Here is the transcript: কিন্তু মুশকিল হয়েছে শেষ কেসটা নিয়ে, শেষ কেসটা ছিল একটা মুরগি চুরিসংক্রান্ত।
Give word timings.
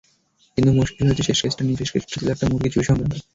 কিন্তু 0.57 0.71
মুশকিল 0.79 1.03
হয়েছে 1.07 1.23
শেষ 1.29 1.39
কেসটা 1.43 1.63
নিয়ে, 1.65 1.79
শেষ 1.81 1.89
কেসটা 1.93 2.11
ছিল 2.13 2.25
একটা 2.29 2.45
মুরগি 2.49 2.69
চুরিসংক্রান্ত। 2.73 3.13